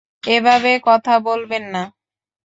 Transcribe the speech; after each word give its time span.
এভাবে 0.27 0.71
কথা 0.87 1.13
বলবেন 1.27 1.63
না। 1.73 1.83